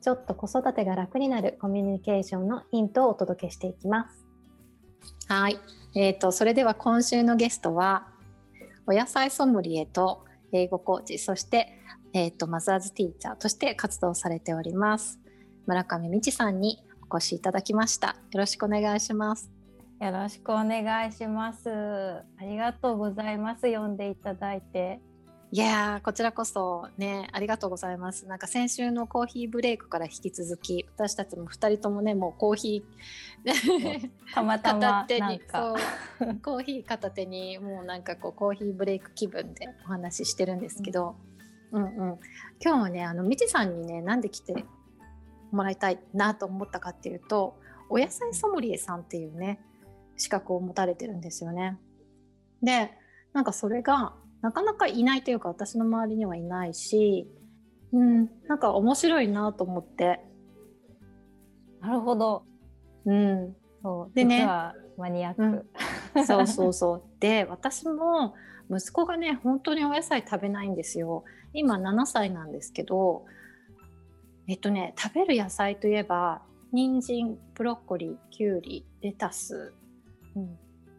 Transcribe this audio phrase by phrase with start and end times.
[0.00, 4.26] ちょっと子育てが楽になるコミュニケーションのヒントをお届けしていきます。
[5.28, 5.58] はい、
[5.94, 8.08] えーと、それでは今週のゲストは
[8.86, 11.80] お野菜ソムリエと英語コーチそして、
[12.12, 15.20] えーと、マザーズティーチャーとして活動されております
[15.66, 18.16] 村上美智さんにお越しいただきました。
[18.32, 19.50] よろしくお願いします。
[20.00, 21.68] よろしくお願いします。
[21.68, 23.62] ありがとうございます。
[23.62, 25.00] 読んでいただいて
[25.50, 28.26] いやこちらこそねありがとうございます。
[28.26, 41.16] なんか先週のコーヒーブレイクから引き続き私たちも2人ともねもうコーヒーたまたま片手にそうコーヒー片手にもうなんかこうコーヒーブレイク気分でお話ししてるんですけど、
[41.72, 42.10] うん、うん。
[42.10, 42.18] うん
[42.62, 44.66] 今日はねあのみちさんにねなんで来て
[45.50, 47.58] もらいたいなと思ったかっていうと
[47.88, 49.60] お野菜ソムリエさんっていうね
[50.16, 51.78] 資格を持たれてるんですよね。
[52.62, 52.90] で
[53.32, 57.28] なんかそれがなかなかいないというか私の周りにはいないし、
[57.92, 60.20] うん、なんか面白いなと思って。
[61.80, 62.44] なるほど。
[63.06, 63.56] うん。
[63.82, 64.46] そうでね。
[64.96, 65.66] マニアック、
[66.16, 67.02] うん、そうそうそう。
[67.20, 68.34] で、私も
[68.68, 71.24] 息子がね、本当にお野菜食べないんですよ。
[71.52, 73.24] 今7歳なんですけど、
[74.48, 76.42] えっとね、食べる野菜といえば、
[76.72, 79.72] 人参、ブロッコリー、きゅうり、レタス、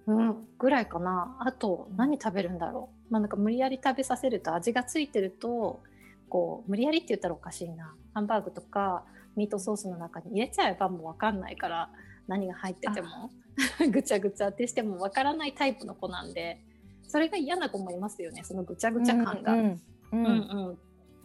[0.08, 1.38] うん、うん、ぐらいかな。
[1.40, 2.99] あと、何食べるんだろう。
[3.10, 5.82] まあ、なんか無理やり食べさせると味がついてると
[6.30, 7.94] こう無理やりって言ったらおかしいな。
[8.14, 9.04] ハンバーグとか
[9.36, 11.90] ミートソースの中に入れちゃえばもう分かんないから
[12.28, 13.32] 何が入ってても
[13.92, 16.62] ぐちゃぐちゃってしても分からないタイプの子なんで
[17.08, 19.56] それが嫌な子もいますよねそのぐちゃぐちゃ感が。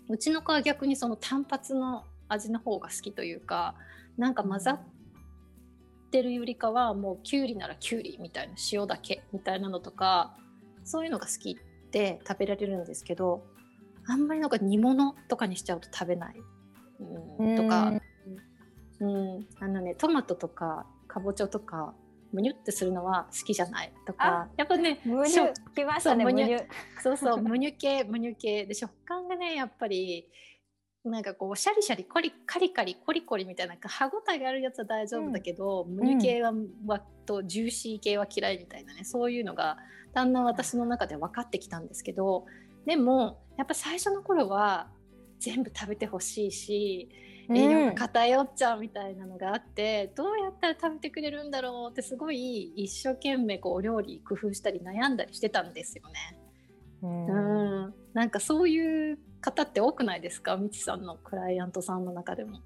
[0.06, 3.74] うちの子は逆にその単発の味の方が好きというか
[4.18, 4.80] なんか混ざっ
[6.10, 10.36] てるよりかはもうきゅうりならきゅうりみたいな塩だけみたいなのとか
[10.84, 11.52] そういうのが好き。
[11.52, 13.44] って食べられるんですけど
[14.06, 16.34] あんまりなんか煮物とかにしちゃうと食べない、
[17.38, 17.92] うん、とか、
[18.98, 21.94] うん、あのねトマトとかかぼちゃとか
[22.32, 23.92] むにゅってするのは好きじゃない。
[24.04, 25.34] とかやっぱねむにゅ
[25.72, 26.58] きましたねむにゅ
[27.00, 30.28] そうそう むにゅ系むにゅ系で食感がねやっぱり
[31.04, 36.68] なんかこうシャリシャリコリカリカリコリコリみたいな歯ごたえがあるやつは大丈夫だけど、うん、むにゅ系は、うん、
[37.24, 39.78] とジューシー系は嫌いみたいなねそういうのが
[40.14, 42.46] だんだん私の中で分かってきたんですけど
[42.86, 44.88] でもやっぱ最初の頃は
[45.40, 47.08] 全部食べてほしいし
[47.50, 56.38] 栄養が偏っちゃうみたいなのがあって、うん、どうやったら食べてくれるんだろうってすごい一生懸命こうお料理工夫したり悩んだりしてたんですよね。
[57.02, 60.56] うん、うんなんかそういう方って多くないですか？
[60.56, 62.60] みちさんのクライアントさんの中でも。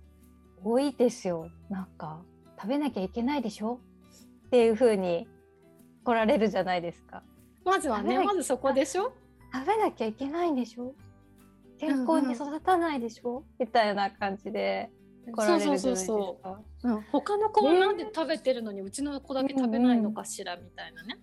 [0.63, 2.23] 多いですよなんか
[2.61, 3.81] 食べなきゃいけないでしょ？
[4.47, 5.27] っていう風に
[6.05, 7.25] 来られるじゃないですか。
[7.69, 9.13] まずはねまずそこでしょ？
[9.53, 10.95] 食べなきゃいけないんでしょ？
[11.79, 14.91] 健康に育たないでしょ、うんうん、みたいな感じで
[15.33, 15.89] 来られるじゃないですか。
[15.89, 16.41] そうそう
[16.83, 16.93] そうう。
[16.97, 21.21] ん、他の子はなんで食べてるのに、うちの子だけ食べないのかしら、みたいなね。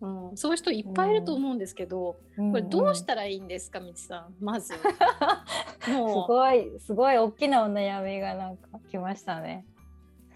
[0.00, 4.34] うん、そういう人いっぱいいると思うんですけど、うん、これどうしたらいいんですか、みちさん？
[4.40, 4.72] まず。
[5.92, 6.08] もう。
[6.10, 9.64] すごいすごい大きなお悩みがなんか来ましたね。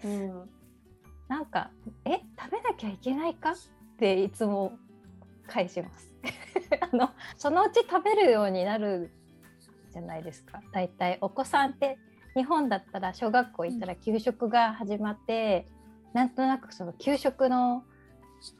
[0.03, 0.49] うん、
[1.27, 1.71] なんか
[2.05, 2.19] え？
[2.39, 3.51] 食べなきゃいけないか？
[3.51, 3.55] っ
[3.97, 4.73] ていつも
[5.47, 6.09] 返します。
[6.91, 9.11] あのそのうち食べるようになる
[9.91, 10.61] じゃないですか。
[10.71, 11.97] だいたいお子さんって
[12.35, 15.67] 日本だったら小学校行ったら給食が始まって、
[16.07, 17.83] うん、なんとなくその給食の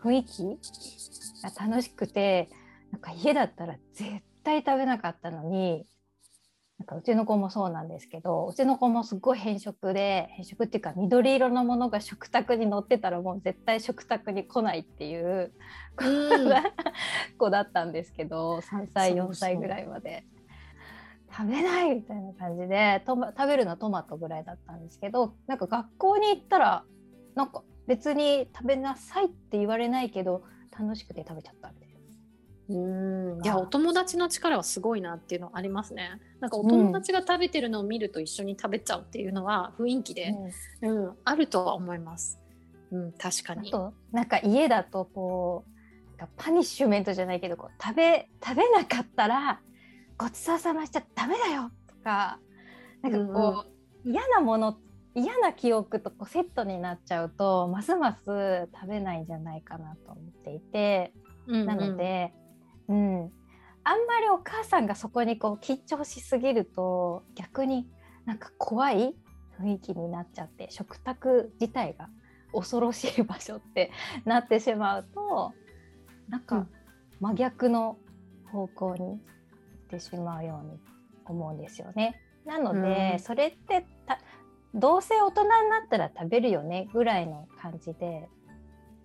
[0.03, 0.59] 雰囲気
[1.41, 2.49] が楽しくて
[2.91, 5.85] なんか家だったら絶対食べなかったのに
[6.83, 15.53] なんかうちの子もそうなんですけどうちの子もすごい偏食で偏食っていうか緑色のものが食卓に載ってたらもう絶対食卓に来ないっていう
[17.39, 20.25] 子だったんですけど3歳4歳ぐらいまで。
[21.35, 26.83] 食べないみたいな感じで食べるのトマトぐらいだったんですけどなんか学校に行ったら
[27.33, 30.43] なんか別に食べなさいって言われないけど
[30.79, 31.82] 楽しくて食べちゃったみ。
[32.69, 36.21] うんいやお友達の力はすごいなっていうのありますね。
[36.39, 40.33] なんかお友達が食べてるのを見ると一緒に食べちゃうっていうのは雰囲気で、
[40.81, 42.39] うん、うん、あるとは思います。
[42.91, 43.69] うん、確かに。
[43.69, 49.59] あとなんか家だとこうパニッシュメントじゃないけどこう食べ食べなかったら
[50.17, 52.39] ごちそうさましちゃダメだよとか
[53.01, 53.65] なんかこ
[54.05, 54.77] う、うん、嫌なものっ
[55.15, 61.13] 嫌な記憶とこうセットになっちゃうとますます食べないんじゃないかなと思っていて、
[61.47, 62.33] うんうん、なので、
[62.87, 63.31] うん、
[63.83, 67.87] あんまりお母さんがそこにこう緊張しすぎると逆に
[68.25, 69.15] なんか怖い
[69.59, 72.09] 雰囲気になっちゃって食卓自体が
[72.53, 73.91] 恐ろしい場所って
[74.25, 75.53] なってしまうと
[76.29, 76.67] なんか
[77.19, 77.97] 真逆の
[78.51, 79.17] 方向に行っ
[79.89, 80.79] てしまうように
[81.25, 82.21] 思うんですよね。
[82.45, 83.85] なので、うん、それって
[84.73, 88.27] どうせ大人になったら食べるよねぐらいの感じで、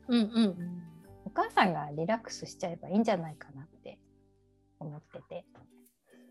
[0.08, 0.82] うんうん、
[1.28, 3.98] お母さんがリラックスしちゃえばいいんじゃないかなって
[4.80, 5.44] 思ってて。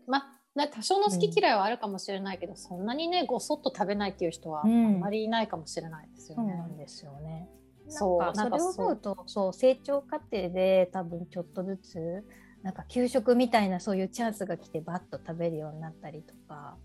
[0.08, 6.52] まあ多少の好き嫌いはあるかもしれないけど、うん、そんなにねごそっと食べないっていう人はあんまりいないかもしれないですよね。
[6.52, 7.48] そうなんですよね。
[7.88, 12.24] そうそれを思うとそう成長過程で多分ちょっとずつ
[12.62, 16.76] なんか給食みたいなそういうチャンスが来てバッと食べるようになったりとか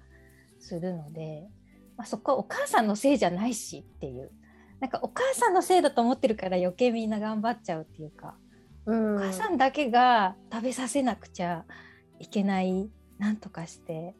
[0.59, 1.47] するので、
[1.97, 4.31] まあ、そこはお母さんのせいじゃないしっていう
[4.83, 8.35] なんかお母さんのせいだと思ってるから余計みんな頑張っちゃうっていうか、
[8.85, 11.63] うん、お母さんだけが食べさせなくちゃ
[12.19, 14.13] いけないなんとかして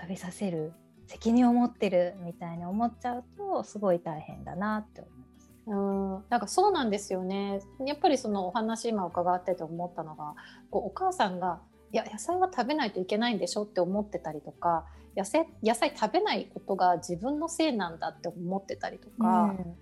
[0.00, 0.74] 食べさせる
[1.08, 5.52] 責任を持ってるみたいに思っちゃうとすごい大変だなって思います。
[5.66, 6.24] うん。
[6.30, 7.60] なんかそうなんですよね。
[7.84, 10.36] やっぱりそのお話今伺ってて思ったのが
[10.70, 11.60] こうお母さんが
[11.90, 14.86] 「いや野菜は食べないといけないんでしょ」って思ってたりとか
[15.16, 19.76] 野菜野菜食べないことが自分のせいなんだって思ってたりとか、うん、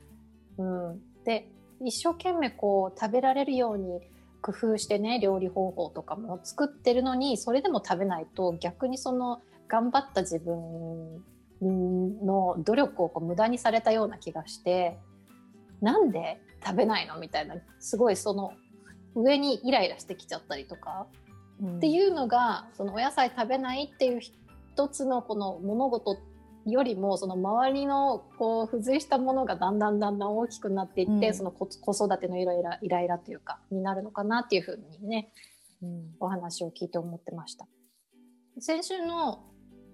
[0.58, 1.48] うん、で
[1.84, 4.00] 一生懸命こう食べられるように
[4.40, 11.22] 工夫してね料理方法とかも作ってるのにそれでも食べないと逆にその頑張った自分
[11.62, 14.98] の努力をこう無駄にされたような気がして
[15.80, 18.52] なんで食べないのみたいなすごいその
[19.14, 21.06] 上にイライラしてきちゃったりとか、
[21.62, 26.18] うん、っていうのがそのお野菜食べないっていう一つのこの物事
[26.66, 35.30] よりもその周りのこう付随したものがだんだんだんだん大きくなっていって、うん、その子育てのイライライライラというかになるのかなっていうふうにね、
[35.82, 37.66] うん、お話を聞いて思ってました。
[38.60, 39.44] 先週の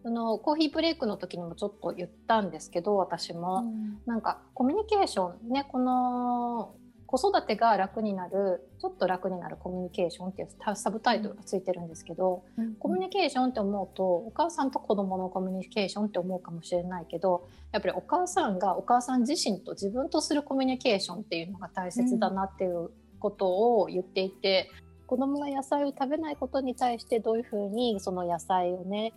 [0.03, 6.75] そのコーヒーブレイクの時にもちょっと言ったんですけど私も、うん、なんかコミュニケーションねこの
[7.11, 23.49] 子育てが楽になるちょっと楽になるコミュニケーションっていうサブタイトルがついてるんですけど、うん、コミュニケーションって思うとお母さんと子供のコミュニケーションって思うかもしれないけどやっぱりお母さんがお母さん自身と自分とするコミュニケーションっていうのが大切だなっていうこと
[23.81, 24.71] を言っていて、
[25.01, 29.15] うん、子供が野菜を食べないことに対してどういうふうにその野菜をね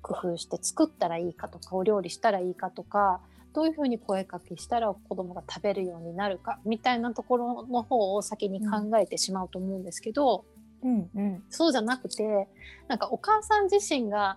[0.00, 3.20] 工夫して作ったらいいかとかお料理したらいいかとか
[3.56, 10.44] どういうふうに声かけしたら子どもが食べるようになるかみたいなところの方を先に考えてしまうと思うんですけど、
[10.82, 12.48] うんうん、そうじゃなくて
[12.86, 14.36] なんかお母さん自身が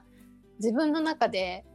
[0.59, 1.65] 自分の中で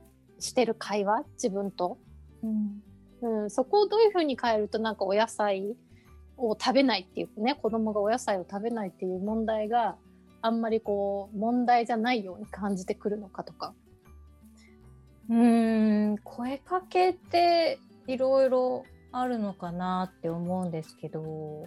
[0.41, 1.99] してる会話自分と、
[2.43, 5.77] うん、うん、そこをどういうふうに変えるとなんかお野菜
[6.39, 9.97] を食べないっていうね子供がお野菜を食べないっていう問題が
[10.41, 13.75] あんまりこう問題じゃないように感じてくるのかとか
[15.31, 21.67] うん声かけっていろいろあるのかなって思うんですけど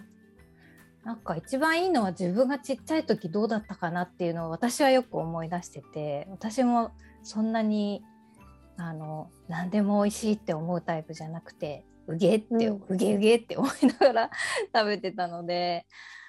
[1.04, 8.02] なんか一番いいのは自分がちっちゃい時どうだったかなっていうのを私はよく思い出してて私もそんなに
[8.76, 14.30] あの何でも美味しいって思うタイプじゃなくてうげって、うん、うげうげって思いながら
[14.74, 15.86] 食べてたので、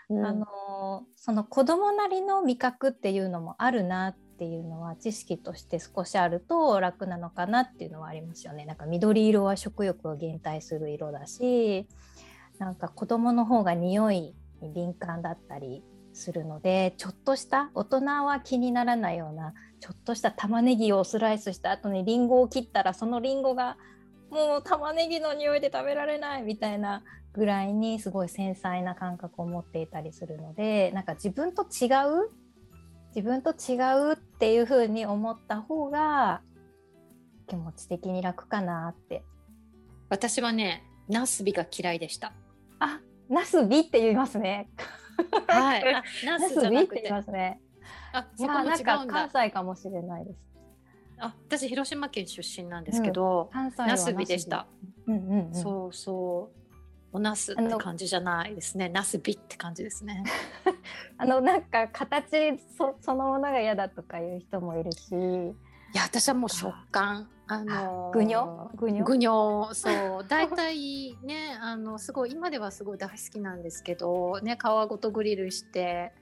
[0.09, 8.63] うん、あのその子供なりの味覚っていうのもあるなってっていうのは知識として少しあると楽なのかなっていうのはありますよね。
[8.63, 11.89] なんか緑色は食欲を減退する色だし
[12.57, 23.75] なんか子供の方が匂いに敏感だったりするのでちょっとした大人は気にならないようなちょっとした玉ねぎをスライスした後にりんごを切ったらそのりんごが
[24.31, 27.03] もう玉ねぎの匂いで食べられないみたいな
[27.33, 32.29] ぐらいにすごい繊細な感覚を持っていたりするのでなんか自分と違う
[33.15, 33.75] 自分と違
[34.11, 36.41] うっていう風に思った方が
[37.47, 39.23] 気持ち的に楽かなって。
[40.09, 42.33] 私はねナスビが嫌いでした。
[42.79, 42.99] あ
[43.29, 44.69] ナスビって言いますね。
[45.47, 45.83] はい。
[46.25, 47.61] ナスビって言いますね。
[48.13, 50.37] あそこも違うん関西かもしれないです。
[51.19, 54.67] あ私広島県出身なんですけど、うん、ナスビでした、
[55.05, 56.58] うんうんうん、そうそう
[57.11, 58.89] おナスって感じじゃないですね。
[58.89, 60.23] ナスビって感じですね。
[61.17, 65.11] あのなんか形そそのものが嫌だとかいう人もいるし。
[65.11, 67.29] いや私はもう食感。
[67.51, 69.89] あのぐにょぐにょぐにょそ
[70.19, 70.25] う。
[70.27, 76.13] 大体ね あのすごい今ではすごい大好きなんですけどね皮ごとグリルして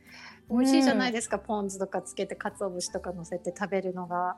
[0.50, 4.38] 美味しいじゃないですか、うん、ポン酢とかつけて鰹節とか乗せて食べるのが。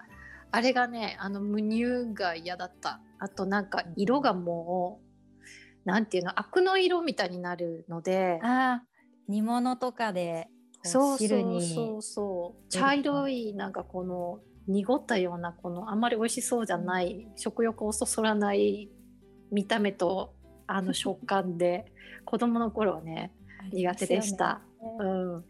[0.52, 3.00] あれがねあの無乳が嫌だった。
[3.20, 5.09] あとなんか色がもう、
[5.92, 8.40] なんていうのアクの色みたいになるので。
[8.44, 8.84] あ
[9.28, 10.48] 煮物とかで
[10.84, 12.70] そうそうそうそう。
[12.72, 18.90] 茶色いなんかこの濁ったようなこのあんまり美味しそうじゃない、食欲をそそらない
[19.52, 20.36] 見た目と
[20.68, 21.92] あの食感で
[22.26, 23.34] 子供の頃はね
[23.72, 24.62] 苦手でした。
[25.00, 25.46] うん、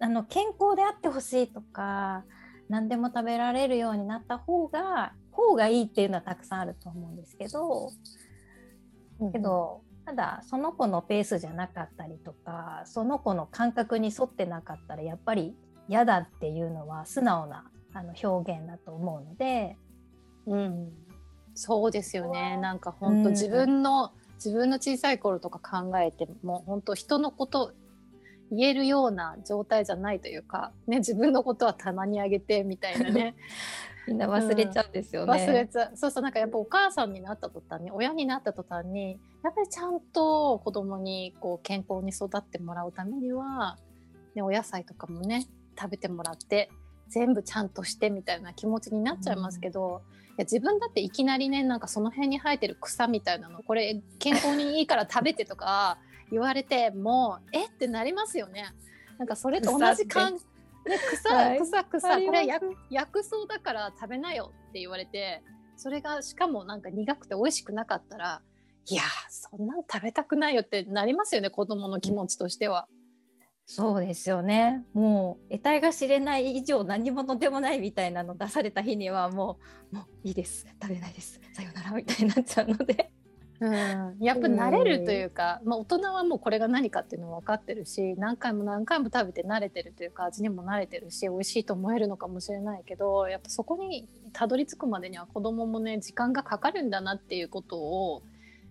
[0.00, 2.24] あの健康であってほしいとか
[2.68, 7.90] 何でも食べられるようになった方が方がいいっていうのはたくさんあると思うんですけど、うん、
[9.32, 15.54] けどただその子のペースじゃなかったりとかその子の感覚に沿ってなかったらやっぱり
[15.88, 19.76] 嫌だっていうのは素直なあの表現だと思うので、
[20.46, 20.92] うん、
[21.54, 22.56] そうですよね。
[22.56, 27.72] なんか本当自分の、うん、自分の小さい頃とか考えても本当人のこと
[28.52, 33.34] 言えるような状態じゃないというか、ね、自分のことは棚にあげてみたいなね
[34.10, 35.96] みんな忘れちゃうんですよね、うん、忘れちゃう。
[35.96, 39.12] そうそうなんかやっぱお母さんになった途端に親になった途端に
[39.42, 43.78] やっぱりちゃんと子供にこう健康に育ってもらうためには、
[44.34, 45.46] ね、お野菜とかもね
[45.78, 46.70] 食べてもらって
[47.08, 50.20] 全部ちゃんとしてみたいな気持ちになっちゃいますけど、うん。
[50.40, 55.98] や自分だっていきなりねなんかその辺に生えてる草みたいなのこれ健康にいいから食べてとか
[56.30, 57.66] 言われてもえ？
[57.66, 58.64] ってなりますよね。
[59.18, 60.38] なんかそれと同じ感
[60.84, 65.42] じね、草草草、はい、これ薬薬草だから食べなよって言われて
[65.76, 68.42] それがしかもなんか苦くて美味しくなかったら
[68.86, 72.88] いやそんなん食べたくないよってなりますよね子供の気持ちとしては。
[73.72, 74.84] そうですよね。
[74.94, 79.60] もう得体が知れない以上何者でもないみたいなの出された日にはも
[79.92, 80.66] うもういいです。
[80.82, 81.40] 食べないです。
[81.52, 83.12] さよならみたいになっちゃうので。
[83.62, 98.22] うん、やっぱ慣れるというか、まあ、大人はもうこれが何かっていうの分かってるし何回も何回も食べて慣れてるというか味にも慣れてるし美味しいと思えるのかもしれないけどやっぱそこにたどり着くまでには子供もね時間がかかるんだなっていうことを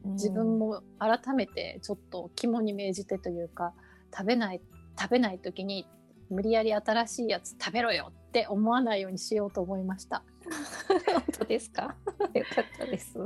[0.06, 3.74] 自分も改めてちょっと肝に銘じてというか
[4.12, 4.62] 食べない
[5.00, 5.86] 食べない時に
[6.32, 10.24] 無理やり新しいやつ食べろよって思わないようにしようと思いました。
[11.14, 11.96] 本当ですか？
[12.34, 13.20] よかったです。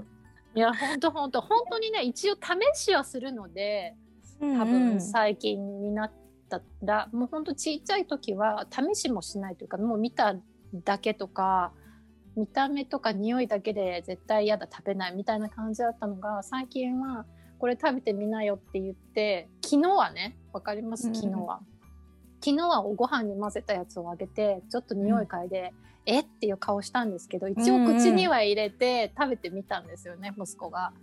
[0.56, 3.96] いや本当本当本当にね一応試しはするので
[4.40, 6.12] 多分最近になっ
[6.50, 10.36] たら、うんうん、もう本当ちっちゃい時は試しもしないというかもう見た
[10.84, 11.72] だけとか
[12.36, 17.26] 見た目とか匂いだけで絶対嫌だ食べないみたいな感じだったのが最近は
[17.60, 21.04] これ食べてみなよって言って昨日はねわかります？
[21.14, 21.40] 昨日は、うん、
[22.44, 22.82] 昨日は。
[22.82, 26.20] ご飯に混ぜたやつをあげてちょっと匂い嗅いで、うん、え？
[26.20, 30.94] っていう顔したんですけど一応口には入れて食べてみたんですよね、息子が。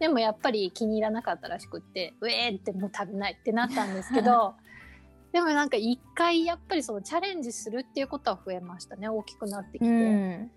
[0.00, 4.54] でもやっぱり気に入らなかったらしくって「うえー!」ってもう食べないってなったんですけど
[5.30, 9.86] でもなんか一回やっぱりそのチャレンジするっていうことは増えましたね大きくなってきて。
[9.86, 10.50] うん、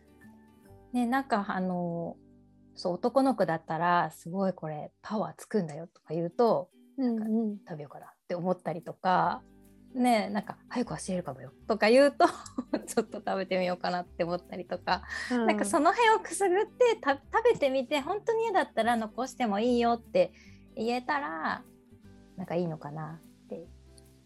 [0.93, 2.15] ねなんかあの
[2.75, 7.25] そう男の子だったらすごいこれパワーつくんだよとか言うと、なんか
[7.69, 9.43] 食べようかなって思ったりとか
[9.93, 12.27] ねなんか早く教えるかもよとか言うと
[12.87, 20.33] ちょっと食べてみようかなって思ったりとか、うん、なんかその辺をくすぐって食べてみて本当に嫌だったら残してもいいよって
[20.75, 21.63] 言えたら
[22.37, 23.65] なんかいいのかなってい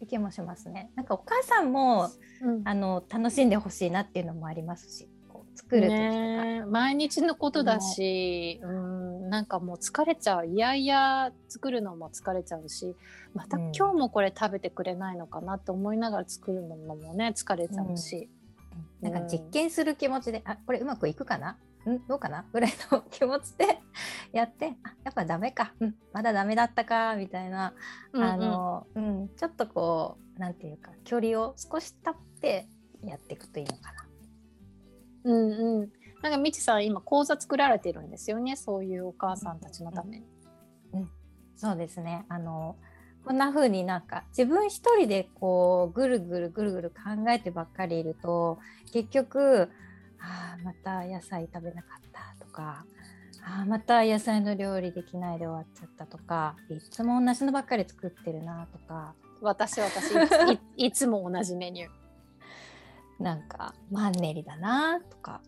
[0.02, 0.90] う気もしますね。
[0.94, 2.08] なんかお母さんも、
[2.40, 5.10] うん、あの楽しんでほしいなっていうのもありますし。
[5.58, 6.00] 作る時とか、
[6.44, 8.87] ね、毎日のことだし、うん、
[9.28, 12.94] なんかもう疲れちゃういやいや作るのも疲れちゃうし
[13.34, 18.28] また今日もこれ食べてくれないのかなって思いながら作るのもね疲れちゃうし、
[19.02, 21.58] うん、なんか実験する気持ちで、あこれうまくいくかな？
[21.86, 22.06] ん？
[22.06, 22.44] どうかな？
[22.52, 23.78] ぐらいの気持ちで
[24.32, 27.74] やってあやっぱダメか、うん、まだダメだったかみたいな、
[28.12, 32.68] あの、うん、うん、ちょっとこうなんていうか距離を少し経って
[33.04, 34.04] やっていくといいのかな。
[35.24, 35.92] うんうん。
[36.22, 38.56] なんかみちさん今講座作られてるんですよね？
[38.56, 40.26] そういうお母さんたちのために。
[40.92, 41.10] うん、うん、
[41.56, 42.24] そうですね。
[42.28, 42.76] あの
[43.24, 48.58] こんな風になんか自分一人でこうぐるぐるぐるぐる考えてばっかりいると
[48.92, 49.68] 結局
[50.20, 52.00] あまた野菜食べなかっ
[52.38, 52.84] たとか
[53.44, 60.12] あまた野菜の料理できないで終わっちゃったとかいつも同じのばっかり作ってるなとか私私
[60.76, 65.42] い いつも同じメニューなんかマンネリだなとか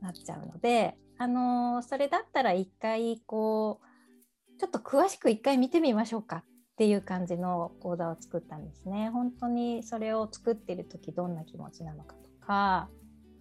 [0.00, 6.44] なっちゃうので、あのー、それだったら一回こうちょっと詳しく一回見てみましょうかっ
[6.76, 9.10] ていう感じの講座を作ったんですね。
[9.10, 12.88] 本当にそれを作ってる時どんな気持ちなのかとか、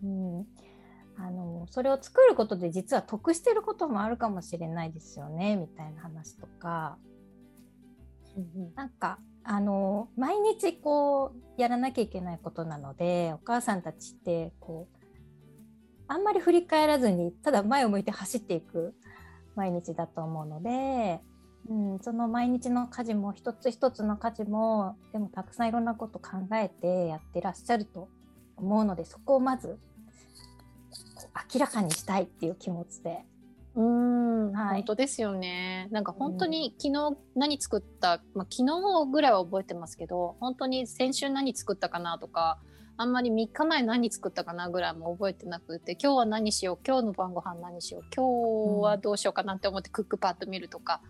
[0.04, 0.46] うん、
[1.18, 6.98] あのそれを作ることで実は得してることもあるかもしれないですよねみたいな話とか、
[8.36, 14.97] うん、なんかあの毎日こうやらなきゃいけないことなのでお母さんたちってこう
[16.08, 18.94] あんまり振り返らずにただ前を向いて走っていく
[19.56, 21.22] 毎日だと思うので、
[21.70, 28.08] うん、その毎日の家事も一つ一つの家事もでもたくさんいろんなこと考えてやってらっしゃると
[28.56, 29.78] 思うのでそこをまず
[31.54, 33.24] 明らかにしたいっていう気持ちで。
[33.76, 35.88] うん、はい、本当ですよね。
[35.92, 42.58] なんか本当に昨日何作った、まあ、昨日ぐらいは覚えてますけど、本当に先週何作ったかなとか、
[42.98, 51.01] あんまり3日前何作ったかなぐらいも覚えてなくて今日は何しよう今日の晩ご飯何しよう今日はどうしようかなって思ってクックパッド見るとか、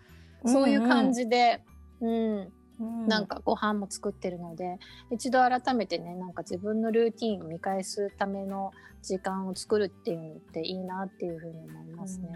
[0.44, 1.64] うん、そういう感じで、
[2.00, 2.52] うん、うん。
[2.80, 4.78] うん、なんかご飯も作ってるので
[5.10, 8.70] 一度改めてねなんか自分のルーティンを見返すための
[9.02, 12.28] 時間を作るっていうのっていいなっていうふうに思いますね。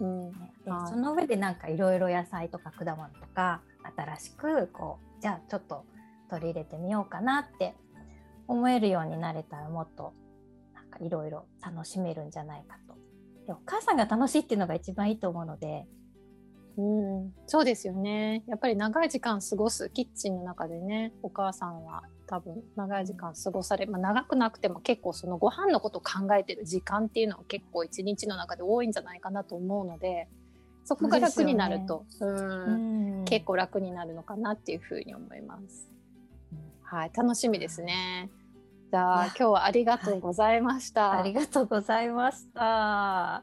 [0.00, 0.32] うん、うん、
[0.88, 3.60] その上でなんかいろいろ野菜とか果物とか
[3.94, 5.84] 新しくこうじゃあちょっと
[6.30, 7.74] 取り入れてみようかなって
[8.48, 10.12] 思えるようになれたらもっと
[10.74, 12.94] なんかいろいろ楽しめるんじゃないかと。
[13.46, 15.86] でお母さんが楽しいっていうのが一番いいと思うので。
[16.76, 30.28] うん、そうですよねやっぱり長い時間過ごすキッチンの中でねお母さんは多分長い時間過ごされ、まあ、長くなくても結構そのご飯のことを考えてる時間っていうのは結構一日の中で多いんじゃないかなと思うので
[30.84, 35.93] そこが楽になるとう、ね、ん結構楽になるのかなっていうふうに思います。
[36.94, 38.30] はい、楽しみですね。
[38.92, 41.08] じゃあ今日はありがとうございました。
[41.08, 43.42] はい、ありがとうございました。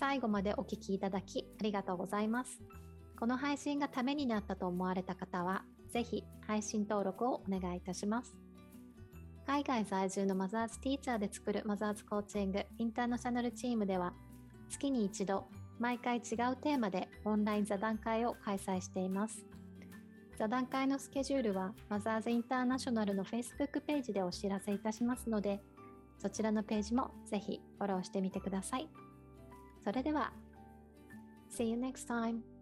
[0.00, 2.62] 最後までお聞きいただきありがとうございます。
[3.20, 8.34] この配信がためになったと思われた方は、ぜひ配信登録をお願いいたします。
[9.46, 14.14] 海外在住のマザーズティーチャーで作るマザーズコーチングインターナショナルチームでは、
[14.70, 16.22] 月に一度、毎回違う
[16.56, 19.44] テーマでオンライン座談会を開催しています。
[20.36, 25.62] 座談会のスケジュールはマザーズインターナショナルの Facebook ページでお知らせいたしますので、
[26.18, 28.88] そちらのページもぜひフォローしてみてください。
[29.82, 30.32] それでは、
[31.50, 32.55] See you next time!